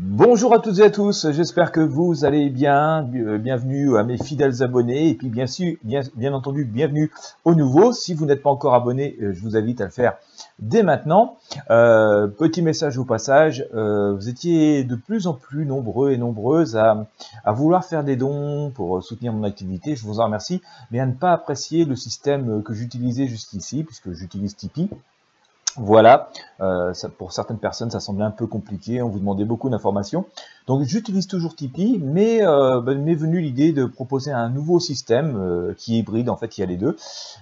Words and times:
Bonjour 0.00 0.54
à 0.54 0.60
toutes 0.60 0.78
et 0.78 0.84
à 0.84 0.90
tous, 0.90 1.28
j'espère 1.32 1.72
que 1.72 1.80
vous 1.80 2.24
allez 2.24 2.50
bien. 2.50 3.10
Euh, 3.16 3.36
bienvenue 3.36 3.98
à 3.98 4.04
mes 4.04 4.16
fidèles 4.16 4.62
abonnés 4.62 5.08
et 5.08 5.14
puis 5.14 5.28
bien 5.28 5.48
sûr, 5.48 5.74
bien, 5.82 6.32
entendu, 6.32 6.64
bienvenue 6.64 7.10
aux 7.44 7.56
nouveaux. 7.56 7.92
Si 7.92 8.14
vous 8.14 8.24
n'êtes 8.24 8.40
pas 8.40 8.50
encore 8.50 8.74
abonné, 8.74 9.16
euh, 9.20 9.32
je 9.32 9.40
vous 9.40 9.56
invite 9.56 9.80
à 9.80 9.86
le 9.86 9.90
faire 9.90 10.16
dès 10.60 10.84
maintenant. 10.84 11.36
Euh, 11.70 12.28
petit 12.28 12.62
message 12.62 12.96
au 12.96 13.04
passage, 13.04 13.66
vous 13.72 14.28
étiez 14.28 14.84
de 14.84 14.94
plus 14.94 15.26
en 15.26 15.34
plus 15.34 15.66
nombreux 15.66 16.12
et 16.12 16.16
nombreuses 16.16 16.76
à, 16.76 17.08
à, 17.44 17.50
vouloir 17.50 17.84
faire 17.84 18.04
des 18.04 18.14
dons 18.14 18.70
pour 18.70 19.02
soutenir 19.02 19.32
mon 19.32 19.42
activité. 19.42 19.96
Je 19.96 20.04
vous 20.04 20.20
en 20.20 20.26
remercie, 20.26 20.62
mais 20.92 21.00
à 21.00 21.06
ne 21.06 21.14
pas 21.14 21.32
apprécier 21.32 21.84
le 21.84 21.96
système 21.96 22.62
que 22.62 22.72
j'utilisais 22.72 23.26
jusqu'ici, 23.26 23.82
puisque 23.82 24.12
j'utilise 24.12 24.54
Tipeee. 24.54 24.90
Voilà, 25.76 26.30
euh, 26.60 26.92
pour 27.16 27.32
certaines 27.32 27.58
personnes, 27.58 27.90
ça 27.90 28.00
semblait 28.00 28.24
un 28.24 28.30
peu 28.30 28.46
compliqué, 28.46 29.00
on 29.02 29.08
vous 29.08 29.18
demandait 29.18 29.44
beaucoup 29.44 29.68
d'informations. 29.70 30.24
Donc 30.66 30.82
j'utilise 30.82 31.26
toujours 31.26 31.54
Tipeee, 31.54 32.00
mais 32.02 32.44
euh, 32.44 32.80
ben, 32.80 33.00
m'est 33.00 33.14
venue 33.14 33.40
l'idée 33.40 33.72
de 33.72 33.84
proposer 33.84 34.32
un 34.32 34.48
nouveau 34.48 34.80
système 34.80 35.36
euh, 35.36 35.74
qui 35.76 35.96
est 35.96 35.98
hybride, 36.00 36.28
en 36.28 36.36
fait 36.36 36.58
il 36.58 36.62
y 36.62 36.64
a 36.64 36.66
les 36.66 36.76
deux. 36.76 36.96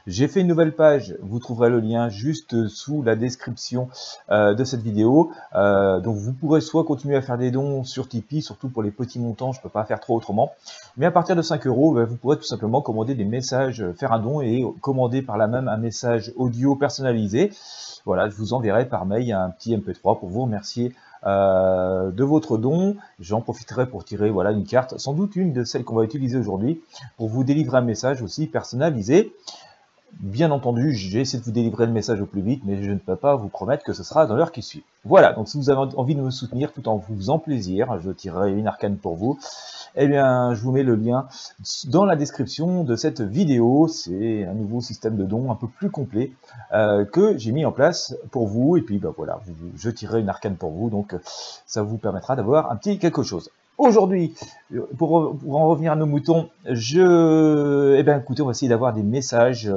J'ai 0.07 0.29
fait 0.29 0.43
une 0.43 0.47
nouvelle 0.47 0.75
page, 0.75 1.17
vous 1.23 1.39
trouverez 1.39 1.71
le 1.71 1.81
lien 1.81 2.09
juste 2.09 2.69
sous 2.69 3.03
la 3.03 3.17
description 3.17 3.89
de 4.31 4.65
cette 4.65 4.83
vidéo. 4.83 5.31
donc 5.55 6.17
vous 6.17 6.33
pourrez 6.33 6.61
soit 6.61 6.85
continuer 6.85 7.17
à 7.17 7.23
faire 7.23 7.39
des 7.39 7.51
dons 7.51 7.85
sur 7.85 8.09
Tipeee, 8.09 8.43
surtout 8.43 8.69
pour 8.69 8.83
les 8.83 8.91
petits 8.91 9.19
montants, 9.19 9.53
je 9.53 9.59
ne 9.59 9.63
peux 9.63 9.69
pas 9.69 9.85
faire 9.85 10.01
trop 10.01 10.17
autrement. 10.17 10.53
Mais 10.97 11.07
à 11.07 11.11
partir 11.11 11.37
de 11.37 11.43
5 11.43 11.67
euros, 11.67 11.95
ben, 11.95 12.05
vous 12.05 12.17
pourrez 12.17 12.37
tout 12.37 12.45
simplement 12.45 12.83
commander 12.83 13.15
des 13.15 13.25
messages, 13.25 13.85
faire 13.99 14.13
un 14.13 14.21
don 14.21 14.41
et 14.41 14.65
commander 14.81 15.23
par 15.23 15.37
là 15.37 15.47
même 15.47 15.69
un 15.69 15.77
message 15.77 16.33
audio 16.37 16.77
personnalisé. 16.77 17.51
Voilà, 18.05 18.29
je 18.29 18.37
vous 18.37 18.53
enverrai 18.53 18.89
par 18.89 19.06
un 19.13 19.51
petit 19.51 19.77
MP3 19.77 20.19
pour 20.19 20.29
vous 20.29 20.43
remercier 20.43 20.93
euh, 21.27 22.11
de 22.11 22.25
votre 22.25 22.59
don. 22.59 22.97
J'en 23.21 23.41
profiterai 23.41 23.87
pour 23.87 24.05
tirer 24.05 24.31
voilà 24.31 24.53
une 24.53 24.65
carte, 24.65 24.99
sans 24.99 25.13
doute 25.13 25.35
une 25.37 25.53
de 25.53 25.65
celles 25.65 25.85
qu'on 25.85 25.97
va 25.97 26.05
utiliser 26.05 26.39
aujourd'hui, 26.39 26.81
pour 27.17 27.29
vous 27.29 27.43
délivrer 27.43 27.79
un 27.79 27.83
message 27.83 28.23
aussi 28.23 28.47
personnalisé. 28.47 29.33
Bien 30.21 30.51
entendu, 30.51 30.95
j'ai 30.95 31.21
essayé 31.21 31.39
de 31.41 31.45
vous 31.45 31.53
délivrer 31.53 31.87
le 31.87 31.93
message 31.93 32.21
au 32.21 32.27
plus 32.27 32.41
vite, 32.41 32.63
mais 32.65 32.83
je 32.83 32.91
ne 32.91 32.99
peux 32.99 33.17
pas 33.17 33.37
vous 33.37 33.49
promettre 33.49 33.85
que 33.85 33.93
ce 33.93 34.03
sera 34.03 34.27
dans 34.27 34.35
l'heure 34.35 34.51
qui 34.51 34.63
suit. 34.63 34.83
Voilà, 35.05 35.35
donc 35.35 35.49
si 35.49 35.59
vous 35.59 35.69
avez 35.69 35.95
envie 35.97 36.15
de 36.15 36.23
me 36.23 36.31
soutenir 36.31 36.73
tout 36.73 36.89
en 36.89 36.97
vous 36.97 37.17
faisant 37.17 37.39
plaisir, 37.39 38.01
je 38.01 38.11
tirerai 38.11 38.53
une 38.53 38.67
arcane 38.67 38.97
pour 38.97 39.17
vous 39.17 39.39
eh 39.97 40.07
bien, 40.07 40.55
je 40.55 40.61
vous 40.61 40.73
mets 40.73 40.83
le 40.83 40.95
lien 40.95 41.27
dans 41.87 42.05
la 42.05 42.17
description 42.17 42.85
de 42.85 42.97
cette 42.97 43.23
vidéo. 43.23 43.89
C'est 43.89 44.45
un 44.45 44.53
nouveau 44.53 44.81
système 44.81 45.17
de 45.17 45.25
dons 45.25 45.51
un 45.51 45.55
peu 45.55 45.69
plus 45.69 45.91
complet 45.91 46.33
euh, 46.73 47.05
que 47.07 47.39
j'ai 47.39 47.53
mis 47.53 47.65
en 47.65 47.73
place 47.73 48.15
pour 48.31 48.47
vous. 48.47 48.77
Et 48.77 48.83
puis, 48.83 48.99
bah, 48.99 49.13
voilà, 49.17 49.41
je 49.77 49.91
tirerai 49.91 50.21
une 50.21 50.29
arcane 50.29 50.57
pour 50.57 50.71
vous, 50.71 50.91
donc 50.91 51.15
ça 51.67 51.83
vous 51.83 51.97
permettra 51.97 52.37
d'avoir 52.37 52.71
un 52.71 52.77
petit 52.77 52.99
quelque 52.99 53.23
chose. 53.23 53.51
Aujourd'hui, 53.79 54.35
pour, 54.97 55.37
en 55.51 55.69
revenir 55.69 55.93
à 55.93 55.97
nos 55.97 56.07
moutons, 56.07 56.49
je, 56.65 57.95
eh 57.99 58.03
bien, 58.03 58.25
on 58.27 58.45
va 58.45 58.51
essayer 58.53 58.71
d'avoir 58.71 58.95
des 58.95 59.03
messages. 59.03 59.71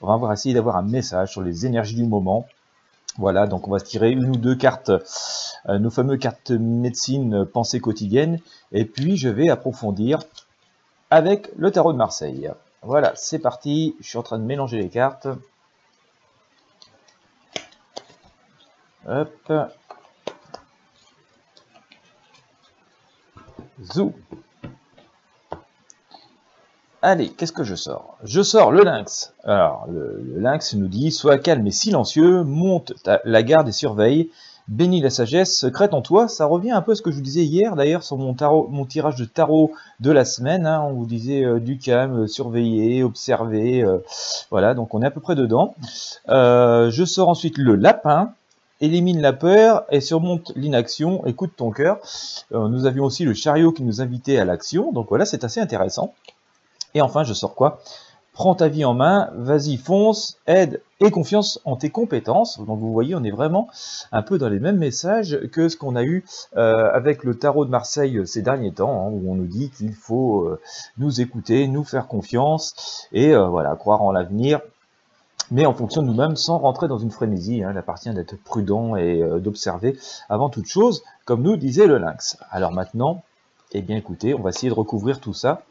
On 0.00 0.16
va 0.16 0.32
essayer 0.32 0.54
d'avoir 0.54 0.76
un 0.76 0.82
message 0.82 1.30
sur 1.30 1.42
les 1.42 1.64
énergies 1.64 1.94
du 1.94 2.04
moment. 2.04 2.46
Voilà, 3.16 3.46
donc 3.46 3.68
on 3.68 3.70
va 3.70 3.78
tirer 3.78 4.10
une 4.10 4.28
ou 4.28 4.36
deux 4.36 4.56
cartes, 4.56 4.90
euh, 5.68 5.78
nos 5.78 5.90
fameuses 5.90 6.18
cartes 6.18 6.50
médecine 6.50 7.44
pensée 7.44 7.78
quotidienne, 7.78 8.40
et 8.72 8.84
puis 8.84 9.16
je 9.16 9.28
vais 9.28 9.48
approfondir 9.50 10.18
avec 11.10 11.48
le 11.56 11.70
tarot 11.70 11.92
de 11.92 11.98
Marseille. 11.98 12.50
Voilà, 12.82 13.12
c'est 13.14 13.38
parti, 13.38 13.94
je 14.00 14.08
suis 14.08 14.18
en 14.18 14.24
train 14.24 14.40
de 14.40 14.44
mélanger 14.44 14.78
les 14.78 14.88
cartes. 14.88 15.28
Hop. 19.06 19.52
Zou. 23.82 24.12
Allez, 27.02 27.28
qu'est-ce 27.28 27.52
que 27.52 27.64
je 27.64 27.74
sors? 27.74 28.16
Je 28.24 28.40
sors 28.40 28.72
le 28.72 28.82
lynx. 28.82 29.34
Alors, 29.44 29.86
le, 29.90 30.22
lynx 30.38 30.74
nous 30.74 30.88
dit, 30.88 31.12
sois 31.12 31.36
calme 31.36 31.66
et 31.66 31.70
silencieux, 31.70 32.44
monte 32.44 32.94
la 33.24 33.42
garde 33.42 33.68
et 33.68 33.72
surveille, 33.72 34.30
bénis 34.68 35.02
la 35.02 35.10
sagesse 35.10 35.54
secrète 35.54 35.92
en 35.92 36.00
toi. 36.00 36.28
Ça 36.28 36.46
revient 36.46 36.70
un 36.70 36.80
peu 36.80 36.92
à 36.92 36.94
ce 36.94 37.02
que 37.02 37.10
je 37.10 37.16
vous 37.16 37.22
disais 37.22 37.44
hier, 37.44 37.76
d'ailleurs, 37.76 38.04
sur 38.04 38.16
mon, 38.16 38.34
tirage 38.86 39.16
de 39.16 39.26
tarot 39.26 39.72
de 40.00 40.10
la 40.12 40.24
semaine. 40.24 40.66
Hein. 40.66 40.80
on 40.82 40.94
vous 40.94 41.04
disait 41.04 41.44
euh, 41.44 41.60
du 41.60 41.76
calme, 41.76 42.26
surveiller, 42.26 43.02
observer. 43.02 43.82
Euh, 43.82 43.98
voilà, 44.50 44.72
donc 44.72 44.94
on 44.94 45.02
est 45.02 45.06
à 45.06 45.10
peu 45.10 45.20
près 45.20 45.34
dedans. 45.34 45.74
Euh, 46.30 46.90
je 46.90 47.04
sors 47.04 47.28
ensuite 47.28 47.58
le 47.58 47.74
lapin 47.74 48.32
élimine 48.80 49.20
la 49.20 49.32
peur 49.32 49.84
et 49.90 50.00
surmonte 50.00 50.52
l'inaction, 50.56 51.24
écoute 51.26 51.52
ton 51.56 51.70
cœur. 51.70 51.98
nous 52.50 52.86
avions 52.86 53.04
aussi 53.04 53.24
le 53.24 53.34
chariot 53.34 53.72
qui 53.72 53.82
nous 53.82 54.00
invitait 54.00 54.38
à 54.38 54.44
l'action, 54.44 54.92
donc 54.92 55.08
voilà, 55.08 55.24
c'est 55.24 55.44
assez 55.44 55.60
intéressant. 55.60 56.14
Et 56.94 57.00
enfin, 57.00 57.24
je 57.24 57.34
sors 57.34 57.54
quoi? 57.54 57.80
Prends 58.34 58.56
ta 58.56 58.66
vie 58.66 58.84
en 58.84 58.94
main, 58.94 59.30
vas-y, 59.36 59.76
fonce, 59.76 60.38
aide 60.48 60.82
et 60.98 61.12
confiance 61.12 61.60
en 61.64 61.76
tes 61.76 61.90
compétences. 61.90 62.58
Donc 62.58 62.80
vous 62.80 62.92
voyez, 62.92 63.14
on 63.14 63.22
est 63.22 63.30
vraiment 63.30 63.68
un 64.10 64.22
peu 64.22 64.38
dans 64.38 64.48
les 64.48 64.58
mêmes 64.58 64.78
messages 64.78 65.38
que 65.52 65.68
ce 65.68 65.76
qu'on 65.76 65.94
a 65.94 66.02
eu 66.02 66.24
euh, 66.56 66.90
avec 66.92 67.22
le 67.22 67.36
tarot 67.38 67.64
de 67.64 67.70
Marseille 67.70 68.26
ces 68.26 68.42
derniers 68.42 68.72
temps, 68.72 69.06
hein, 69.06 69.10
où 69.12 69.30
on 69.30 69.36
nous 69.36 69.46
dit 69.46 69.70
qu'il 69.70 69.94
faut 69.94 70.48
euh, 70.48 70.60
nous 70.98 71.20
écouter, 71.20 71.68
nous 71.68 71.84
faire 71.84 72.08
confiance 72.08 73.06
et 73.12 73.32
euh, 73.32 73.46
voilà, 73.46 73.76
croire 73.76 74.02
en 74.02 74.10
l'avenir, 74.10 74.60
mais 75.54 75.66
en 75.66 75.72
fonction 75.72 76.02
de 76.02 76.08
nous-mêmes, 76.08 76.34
sans 76.34 76.58
rentrer 76.58 76.88
dans 76.88 76.98
une 76.98 77.12
frénésie. 77.12 77.62
Hein. 77.62 77.70
il 77.72 77.78
appartient 77.78 78.12
d'être 78.12 78.36
prudent 78.42 78.96
et 78.96 79.22
d'observer 79.40 79.96
avant 80.28 80.50
toute 80.50 80.66
chose, 80.66 81.04
comme 81.24 81.42
nous 81.42 81.56
disait 81.56 81.86
le 81.86 81.98
lynx. 81.98 82.36
Alors 82.50 82.72
maintenant, 82.72 83.22
eh 83.70 83.80
bien 83.80 83.96
écoutez, 83.96 84.34
on 84.34 84.42
va 84.42 84.50
essayer 84.50 84.68
de 84.68 84.74
recouvrir 84.74 85.20
tout 85.20 85.32
ça 85.32 85.62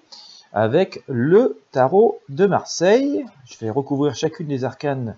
avec 0.54 1.04
le 1.08 1.60
tarot 1.72 2.22
de 2.30 2.46
Marseille. 2.46 3.26
Je 3.44 3.58
vais 3.60 3.70
recouvrir 3.70 4.16
chacune 4.16 4.48
des 4.48 4.64
arcanes 4.64 5.18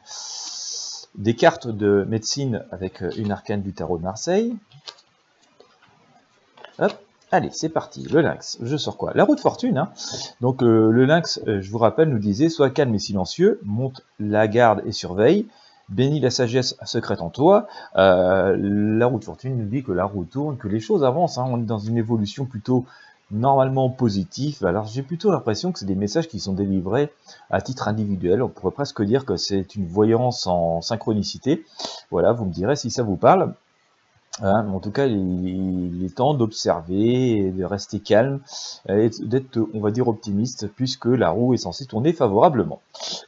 des 1.14 1.36
cartes 1.36 1.68
de 1.68 2.04
médecine 2.10 2.66
avec 2.72 3.04
une 3.18 3.32
arcane 3.32 3.62
du 3.62 3.72
tarot 3.72 4.00
de 4.00 4.04
Marseille. 4.04 4.56
Allez, 7.32 7.50
c'est 7.52 7.70
parti, 7.70 8.04
le 8.04 8.22
lynx. 8.22 8.58
Je 8.62 8.78
sors 8.78 8.98
quoi? 8.98 9.12
La 9.16 9.24
roue 9.24 9.36
de 9.36 9.40
fortune. 9.40 9.78
Hein. 9.78 9.90
Donc 10.42 10.62
euh, 10.62 10.92
le 10.92 11.06
lynx, 11.06 11.42
euh, 11.48 11.60
je 11.62 11.72
vous 11.72 11.80
rappelle, 11.80 12.10
nous 12.10 12.20
disait, 12.20 12.50
sois 12.50 12.70
calme 12.70 12.94
et 12.94 13.00
silencieux, 13.00 13.60
monte 13.64 14.02
la 14.20 14.48
garde 14.48 14.84
et 14.86 14.92
surveille, 14.92 15.48
bénis 15.90 16.20
la 16.20 16.30
sagesse 16.30 16.76
secrète 16.86 17.22
en 17.22 17.30
toi. 17.30 17.68
Euh, 17.98 18.56
la 18.60 19.06
roue 19.08 19.20
de 19.20 19.24
fortune 19.24 19.58
nous 19.58 19.66
dit 19.66 19.84
que 19.84 19.92
la 19.92 20.06
roue 20.06 20.26
tourne, 20.26 20.58
que 20.58 20.68
les 20.68 20.80
choses 20.80 21.04
avancent. 21.04 21.38
Hein. 21.38 21.46
On 21.48 21.60
est 21.60 21.66
dans 21.66 21.80
une 21.80 21.98
évolution 21.98 22.46
plutôt 22.46 22.86
normalement 23.32 23.90
positif. 23.90 24.64
Alors 24.64 24.86
j'ai 24.86 25.02
plutôt 25.02 25.32
l'impression 25.32 25.72
que 25.72 25.80
c'est 25.80 25.86
des 25.86 25.96
messages 25.96 26.28
qui 26.28 26.40
sont 26.40 26.54
délivrés 26.54 27.12
à 27.50 27.60
titre 27.60 27.88
individuel. 27.88 28.44
On 28.44 28.50
pourrait 28.50 28.72
presque 28.72 29.02
dire 29.02 29.26
que 29.26 29.36
c'est 29.36 29.76
une 29.76 29.88
voyance 29.88 30.46
en 30.46 30.82
synchronicité. 30.82 31.66
Voilà, 32.12 32.34
vous 32.34 32.46
me 32.46 32.54
direz 32.54 32.76
si 32.76 32.92
ça 32.92 33.02
vous 33.02 33.16
parle. 33.16 33.54
Hein, 34.42 34.68
en 34.68 34.80
tout 34.80 34.92
cas, 34.92 35.06
il, 35.06 36.04
est 36.04 36.16
temps 36.16 36.34
d'observer, 36.34 37.52
de 37.52 37.64
rester 37.64 38.00
calme, 38.00 38.42
et 38.90 39.10
d'être, 39.22 39.60
on 39.74 39.80
va 39.80 39.92
dire, 39.92 40.08
optimiste, 40.08 40.68
puisque 40.68 41.06
la 41.06 41.30
roue 41.30 41.54
est 41.54 41.58
censée 41.58 41.86
tourner 41.86 42.12
favorablement. 42.12 42.82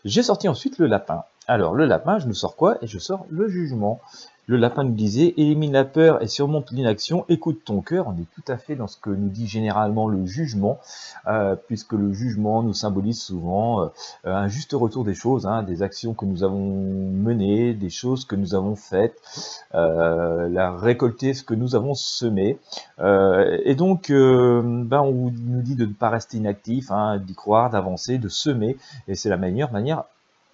J'ai 0.04 0.24
sorti 0.24 0.48
ensuite 0.48 0.78
le 0.80 0.88
lapin. 0.88 1.24
Alors, 1.48 1.74
le 1.74 1.86
lapin, 1.86 2.20
je 2.20 2.28
me 2.28 2.34
sors 2.34 2.56
quoi? 2.56 2.78
Et 2.82 2.88
je 2.88 3.00
sors 3.00 3.26
le 3.30 3.48
jugement. 3.48 4.02
Le 4.50 4.56
lapin 4.56 4.86
nous 4.86 4.94
disait 4.94 5.34
élimine 5.36 5.74
la 5.74 5.84
peur 5.84 6.24
et 6.24 6.28
surmonte 6.28 6.72
l'inaction, 6.72 7.26
écoute 7.28 7.64
ton 7.66 7.82
cœur. 7.82 8.08
On 8.08 8.14
est 8.14 8.28
tout 8.34 8.50
à 8.50 8.56
fait 8.56 8.76
dans 8.78 8.88
ce 8.88 8.96
que 8.96 9.10
nous 9.10 9.28
dit 9.28 9.46
généralement 9.46 10.08
le 10.08 10.26
jugement, 10.26 10.80
euh, 11.28 11.58
puisque 11.68 11.92
le 11.92 12.14
jugement 12.14 12.64
nous 12.64 12.74
symbolise 12.74 13.20
souvent 13.22 13.82
euh, 13.82 13.88
un 14.24 14.48
juste 14.48 14.72
retour 14.72 15.04
des 15.04 15.16
choses, 15.16 15.46
hein, 15.46 15.64
des 15.64 15.84
actions 15.84 16.14
que 16.14 16.24
nous 16.24 16.46
avons 16.46 16.66
menées, 16.66 17.74
des 17.74 17.90
choses 17.90 18.24
que 18.24 18.38
nous 18.38 18.56
avons 18.56 18.78
faites, 18.78 19.20
euh, 19.76 20.48
la 20.48 20.72
récolter 20.72 21.34
ce 21.34 21.44
que 21.44 21.54
nous 21.54 21.76
avons 21.76 21.94
semé. 21.94 22.58
et 23.02 23.76
donc, 23.76 24.10
ben, 24.10 25.02
on 25.02 25.30
nous 25.30 25.62
dit 25.62 25.76
de 25.76 25.86
ne 25.86 25.94
pas 25.94 26.10
rester 26.10 26.38
inactif, 26.38 26.90
hein, 26.90 27.18
d'y 27.18 27.36
croire, 27.36 27.70
d'avancer, 27.70 28.18
de 28.18 28.30
semer, 28.30 28.78
et 29.10 29.16
c'est 29.16 29.30
la 29.30 29.38
meilleure 29.38 29.74
manière 29.74 30.06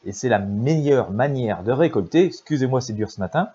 et 0.05 0.11
c'est 0.11 0.29
la 0.29 0.39
meilleure 0.39 1.11
manière 1.11 1.63
de 1.63 1.71
récolter, 1.71 2.25
excusez-moi 2.25 2.81
c'est 2.81 2.93
dur 2.93 3.09
ce 3.09 3.21
matin, 3.21 3.49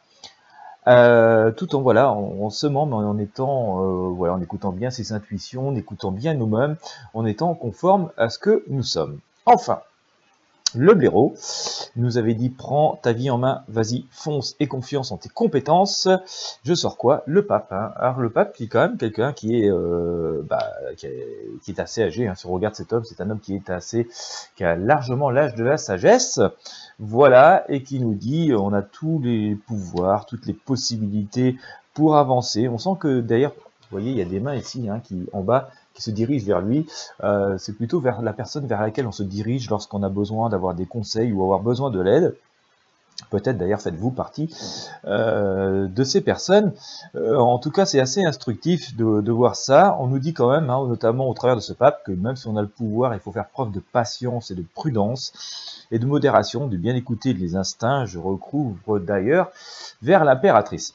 euh, 0.88 1.50
tout 1.52 1.76
en 1.76 1.82
voilà, 1.82 2.10
en, 2.10 2.50
semant, 2.50 2.86
mais 2.86 2.94
en 2.94 3.18
étant, 3.18 3.82
euh, 3.82 4.08
voilà, 4.08 4.34
en 4.34 4.40
écoutant 4.40 4.72
bien 4.72 4.90
ses 4.90 5.12
intuitions, 5.12 5.68
en 5.68 5.74
écoutant 5.76 6.10
bien 6.10 6.34
nous-mêmes, 6.34 6.76
en 7.14 7.26
étant 7.26 7.54
conforme 7.54 8.10
à 8.16 8.30
ce 8.30 8.38
que 8.38 8.64
nous 8.68 8.82
sommes. 8.82 9.18
Enfin, 9.46 9.80
le 10.74 10.94
blaireau 10.94 11.34
nous 11.96 12.18
avait 12.18 12.34
dit 12.34 12.50
prends 12.50 12.98
ta 13.02 13.12
vie 13.12 13.30
en 13.30 13.38
main, 13.38 13.62
vas-y, 13.68 14.04
fonce 14.10 14.54
et 14.60 14.66
confiance 14.66 15.12
en 15.12 15.16
tes 15.16 15.28
compétences. 15.28 16.08
Je 16.64 16.74
sors 16.74 16.96
quoi? 16.96 17.22
Le 17.26 17.46
pape. 17.46 17.72
Hein. 17.72 17.92
Alors 17.96 18.20
le 18.20 18.30
pape 18.30 18.52
qui 18.54 18.64
est 18.64 18.66
quand 18.66 18.80
même 18.80 18.96
quelqu'un 18.98 19.32
qui 19.32 19.62
est, 19.62 19.70
euh, 19.70 20.42
bah, 20.48 20.64
qui, 20.96 21.06
est, 21.06 21.80
assez 21.80 22.02
âgé. 22.02 22.28
Hein. 22.28 22.34
Si 22.34 22.46
on 22.46 22.52
regarde 22.52 22.74
cet 22.74 22.92
homme, 22.92 23.04
c'est 23.04 23.20
un 23.20 23.30
homme 23.30 23.40
qui 23.40 23.54
est 23.54 23.70
assez, 23.70 24.08
qui 24.56 24.64
a 24.64 24.76
largement 24.76 25.30
l'âge 25.30 25.54
de 25.54 25.64
la 25.64 25.78
sagesse. 25.78 26.40
Voilà, 26.98 27.64
et 27.68 27.82
qui 27.82 28.00
nous 28.00 28.14
dit 28.14 28.52
on 28.56 28.72
a 28.72 28.82
tous 28.82 29.20
les 29.22 29.54
pouvoirs, 29.54 30.26
toutes 30.26 30.46
les 30.46 30.54
possibilités 30.54 31.56
pour 31.94 32.16
avancer. 32.16 32.68
On 32.68 32.78
sent 32.78 32.96
que 33.00 33.20
d'ailleurs 33.20 33.54
voyez, 33.90 34.10
il 34.10 34.18
y 34.18 34.22
a 34.22 34.24
des 34.24 34.40
mains 34.40 34.54
ici, 34.54 34.88
hein, 34.88 35.00
qui 35.02 35.26
en 35.32 35.42
bas, 35.42 35.70
qui 35.98 36.04
se 36.04 36.10
dirigent 36.12 36.46
vers 36.46 36.60
lui. 36.60 36.86
Euh, 37.24 37.58
c'est 37.58 37.72
plutôt 37.72 37.98
vers 37.98 38.22
la 38.22 38.32
personne 38.32 38.66
vers 38.66 38.80
laquelle 38.80 39.06
on 39.08 39.12
se 39.12 39.24
dirige 39.24 39.68
lorsqu'on 39.68 40.04
a 40.04 40.08
besoin 40.08 40.48
d'avoir 40.48 40.74
des 40.74 40.86
conseils 40.86 41.32
ou 41.32 41.42
avoir 41.42 41.58
besoin 41.58 41.90
de 41.90 42.00
l'aide. 42.00 42.36
Peut-être 43.30 43.58
d'ailleurs 43.58 43.80
faites-vous 43.80 44.12
partie 44.12 44.48
euh, 45.04 45.88
de 45.88 46.04
ces 46.04 46.20
personnes. 46.20 46.72
Euh, 47.16 47.36
en 47.36 47.58
tout 47.58 47.72
cas, 47.72 47.84
c'est 47.84 47.98
assez 47.98 48.24
instructif 48.24 48.94
de, 48.96 49.32
voir 49.32 49.56
ça. 49.56 49.96
On 49.98 50.06
nous 50.06 50.20
dit 50.20 50.34
quand 50.34 50.52
même, 50.52 50.70
hein, 50.70 50.86
notamment 50.86 51.28
au 51.28 51.34
travers 51.34 51.56
de 51.56 51.60
ce 51.60 51.72
pape, 51.72 52.04
que 52.04 52.12
même 52.12 52.36
si 52.36 52.46
on 52.46 52.56
a 52.56 52.62
le 52.62 52.68
pouvoir, 52.68 53.14
il 53.14 53.20
faut 53.20 53.32
faire 53.32 53.48
preuve 53.48 53.72
de 53.72 53.80
patience 53.80 54.52
et 54.52 54.54
de 54.54 54.64
prudence 54.72 55.32
et 55.90 55.98
de 55.98 56.06
modération, 56.06 56.68
de 56.68 56.76
bien 56.76 56.94
écouter 56.94 57.32
les 57.32 57.56
instincts. 57.56 58.06
Je 58.06 58.20
recouvre 58.20 59.00
d'ailleurs 59.00 59.50
vers 60.00 60.24
l'impératrice. 60.24 60.94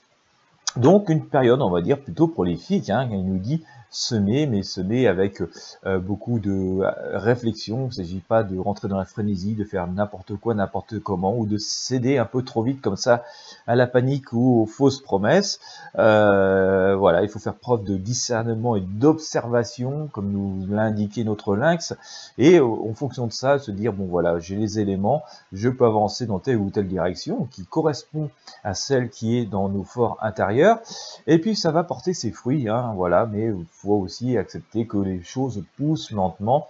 Donc 0.78 1.10
une 1.10 1.26
période, 1.26 1.62
on 1.62 1.70
va 1.70 1.82
dire, 1.82 2.00
plutôt 2.00 2.28
prolifique. 2.28 2.90
Hein, 2.90 3.10
il 3.12 3.26
nous 3.26 3.38
dit 3.38 3.64
semer, 3.94 4.48
mais 4.48 4.64
semer 4.64 5.08
avec 5.08 5.42
euh, 5.86 6.00
beaucoup 6.00 6.40
de 6.40 6.82
euh, 6.82 6.92
réflexion. 7.14 7.84
Il 7.84 7.88
ne 7.88 7.92
s'agit 7.92 8.20
pas 8.20 8.44
de 8.44 8.58
rentrer 8.58 8.88
dans 8.88 8.98
la 8.98 9.06
frénésie, 9.06 9.54
de 9.54 9.64
faire 9.64 9.88
n'importe 9.88 10.36
quoi, 10.36 10.56
n'importe 10.56 11.00
comment, 11.00 11.38
ou 11.38 11.46
de 11.46 11.58
céder 11.58 12.18
un 12.18 12.26
peu 12.26 12.44
trop 12.44 12.64
vite 12.64 12.82
comme 12.82 12.98
ça 12.98 13.24
à 13.68 13.76
la 13.76 13.88
panique 13.88 14.34
ou 14.34 14.62
aux 14.62 14.66
fausses 14.66 15.00
promesses. 15.00 15.60
Euh, 15.98 16.96
voilà, 16.96 17.22
il 17.22 17.30
faut 17.30 17.40
faire 17.40 17.54
preuve 17.54 17.84
de 17.84 17.96
discernement 17.96 18.76
et 18.76 18.82
d'observation, 18.82 20.10
comme 20.12 20.32
nous 20.32 20.66
l'a 20.70 20.84
indiqué 20.84 21.24
notre 21.24 21.56
lynx, 21.56 21.94
et 22.38 22.60
en 22.60 22.94
fonction 22.96 23.28
de 23.28 23.32
ça, 23.32 23.60
se 23.60 23.70
dire, 23.72 23.94
bon 23.94 24.06
voilà, 24.06 24.40
j'ai 24.40 24.56
les 24.56 24.80
éléments, 24.80 25.22
je 25.52 25.70
peux 25.70 25.86
avancer 25.86 26.26
dans 26.26 26.40
telle 26.40 26.58
ou 26.58 26.72
telle 26.72 26.88
direction 26.88 27.48
qui 27.52 27.66
correspond 27.66 28.30
à 28.64 28.74
celle 28.74 29.10
qui 29.10 29.38
est 29.38 29.46
dans 29.46 29.70
nos 29.70 29.84
forts 29.84 30.18
intérieurs, 30.22 30.80
et 31.28 31.38
puis 31.38 31.56
ça 31.56 31.72
va 31.72 31.84
porter 31.84 32.14
ses 32.14 32.32
fruits, 32.32 32.68
hein, 32.68 32.94
voilà, 32.96 33.28
mais 33.32 33.52
faut 33.84 33.96
aussi 33.96 34.38
accepter 34.38 34.88
que 34.88 34.98
les 34.98 35.22
choses 35.24 35.64
poussent 35.78 36.12
lentement. 36.12 36.68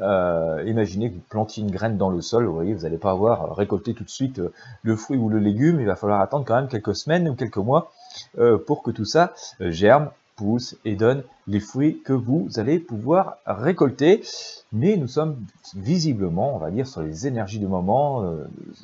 Euh, 0.00 0.62
imaginez 0.66 1.10
que 1.10 1.14
vous 1.14 1.24
plantiez 1.28 1.62
une 1.62 1.70
graine 1.70 1.96
dans 1.96 2.10
le 2.10 2.20
sol, 2.20 2.44
vous 2.44 2.54
voyez, 2.54 2.74
vous 2.74 2.82
n'allez 2.82 2.98
pas 2.98 3.12
avoir 3.12 3.56
récolté 3.56 3.94
tout 3.94 4.04
de 4.04 4.10
suite 4.10 4.38
euh, 4.38 4.52
le 4.82 4.94
fruit 4.94 5.16
ou 5.16 5.28
le 5.28 5.38
légume, 5.38 5.80
il 5.80 5.86
va 5.86 5.96
falloir 5.96 6.20
attendre 6.20 6.44
quand 6.44 6.56
même 6.56 6.68
quelques 6.68 6.94
semaines 6.94 7.28
ou 7.28 7.34
quelques 7.34 7.56
mois 7.56 7.90
euh, 8.38 8.58
pour 8.58 8.82
que 8.82 8.90
tout 8.90 9.04
ça 9.04 9.32
germe, 9.60 10.10
pousse 10.36 10.76
et 10.84 10.96
donne 10.96 11.22
les 11.46 11.60
fruits 11.60 12.02
que 12.04 12.12
vous 12.12 12.48
allez 12.56 12.78
pouvoir 12.78 13.38
récolter. 13.46 14.22
Mais 14.70 14.98
nous 14.98 15.08
sommes 15.08 15.36
visiblement, 15.74 16.54
on 16.54 16.58
va 16.58 16.70
dire, 16.70 16.86
sur 16.86 17.00
les 17.00 17.26
énergies 17.26 17.58
du 17.58 17.66
moment, 17.66 18.22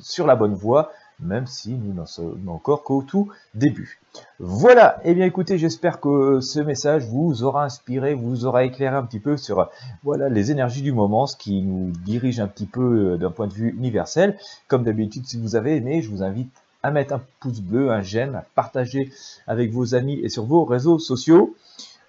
sur 0.01 0.25
la 0.25 0.35
bonne 0.35 0.55
voie, 0.55 0.91
même 1.23 1.47
si 1.47 1.73
nous 1.73 1.93
n'en 1.93 2.05
sommes 2.05 2.47
encore 2.47 2.83
qu'au 2.83 3.01
tout 3.01 3.29
début. 3.55 3.99
Voilà, 4.39 4.99
et 5.03 5.11
eh 5.11 5.13
bien 5.15 5.25
écoutez, 5.25 5.57
j'espère 5.57 5.99
que 5.99 6.39
ce 6.39 6.59
message 6.59 7.05
vous 7.05 7.43
aura 7.43 7.63
inspiré, 7.63 8.13
vous 8.13 8.45
aura 8.45 8.63
éclairé 8.63 8.95
un 8.95 9.03
petit 9.03 9.19
peu 9.19 9.37
sur 9.37 9.69
voilà 10.03 10.29
les 10.29 10.51
énergies 10.51 10.83
du 10.83 10.91
moment, 10.91 11.25
ce 11.25 11.35
qui 11.35 11.61
nous 11.61 11.91
dirige 12.05 12.39
un 12.39 12.47
petit 12.47 12.67
peu 12.67 13.13
euh, 13.13 13.17
d'un 13.17 13.31
point 13.31 13.47
de 13.47 13.53
vue 13.53 13.73
universel. 13.75 14.37
Comme 14.67 14.83
d'habitude, 14.83 15.25
si 15.25 15.39
vous 15.39 15.55
avez 15.55 15.75
aimé, 15.75 16.01
je 16.01 16.09
vous 16.09 16.21
invite 16.21 16.51
à 16.83 16.91
mettre 16.91 17.13
un 17.13 17.21
pouce 17.39 17.61
bleu, 17.61 17.91
un 17.91 18.01
j'aime, 18.01 18.35
à 18.35 18.45
partager 18.55 19.11
avec 19.47 19.71
vos 19.71 19.95
amis 19.95 20.19
et 20.21 20.29
sur 20.29 20.45
vos 20.45 20.65
réseaux 20.65 20.99
sociaux. 20.99 21.55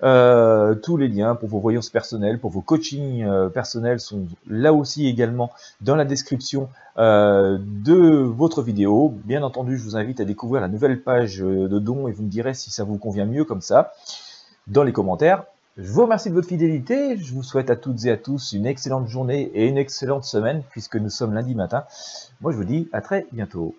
Euh, 0.04 0.74
tous 0.74 0.98
les 0.98 1.08
liens 1.08 1.34
pour 1.34 1.48
vos 1.48 1.60
voyances 1.60 1.88
personnelles, 1.88 2.38
pour 2.38 2.50
vos 2.50 2.60
coachings 2.60 3.24
euh, 3.24 3.48
personnels 3.48 4.00
sont 4.00 4.26
là 4.46 4.74
aussi 4.74 5.08
également 5.08 5.50
dans 5.80 5.96
la 5.96 6.04
description 6.04 6.68
euh, 6.98 7.56
de 7.60 7.94
votre 7.94 8.60
vidéo. 8.60 9.14
Bien 9.24 9.42
entendu, 9.42 9.78
je 9.78 9.82
vous 9.82 9.96
invite 9.96 10.20
à 10.20 10.26
découvrir 10.26 10.60
la 10.60 10.68
nouvelle 10.68 11.00
page 11.00 11.38
de 11.38 11.78
dons 11.78 12.06
et 12.06 12.12
vous 12.12 12.22
me 12.22 12.28
direz 12.28 12.52
si 12.52 12.70
ça 12.70 12.84
vous 12.84 12.98
convient 12.98 13.24
mieux 13.24 13.44
comme 13.44 13.62
ça 13.62 13.94
dans 14.66 14.82
les 14.82 14.92
commentaires. 14.92 15.44
Je 15.78 15.90
vous 15.90 16.02
remercie 16.02 16.28
de 16.28 16.34
votre 16.34 16.48
fidélité. 16.48 17.16
Je 17.16 17.32
vous 17.32 17.42
souhaite 17.42 17.70
à 17.70 17.76
toutes 17.76 18.04
et 18.04 18.10
à 18.10 18.16
tous 18.18 18.52
une 18.52 18.66
excellente 18.66 19.08
journée 19.08 19.50
et 19.54 19.66
une 19.66 19.78
excellente 19.78 20.24
semaine 20.24 20.62
puisque 20.70 20.96
nous 20.96 21.10
sommes 21.10 21.32
lundi 21.32 21.54
matin. 21.54 21.84
Moi, 22.42 22.52
je 22.52 22.58
vous 22.58 22.64
dis 22.64 22.88
à 22.92 23.00
très 23.00 23.26
bientôt. 23.32 23.74